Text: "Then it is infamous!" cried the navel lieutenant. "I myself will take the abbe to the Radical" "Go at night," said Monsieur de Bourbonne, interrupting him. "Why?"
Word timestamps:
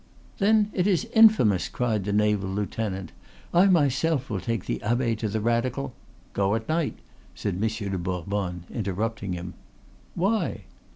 "Then 0.39 0.71
it 0.73 0.87
is 0.87 1.05
infamous!" 1.13 1.69
cried 1.69 2.05
the 2.05 2.11
navel 2.11 2.49
lieutenant. 2.49 3.11
"I 3.53 3.67
myself 3.67 4.31
will 4.31 4.39
take 4.39 4.65
the 4.65 4.81
abbe 4.81 5.13
to 5.17 5.29
the 5.29 5.39
Radical" 5.39 5.93
"Go 6.33 6.55
at 6.55 6.67
night," 6.67 6.97
said 7.35 7.59
Monsieur 7.59 7.89
de 7.89 7.99
Bourbonne, 7.99 8.63
interrupting 8.71 9.33
him. 9.33 9.53
"Why?" 10.15 10.61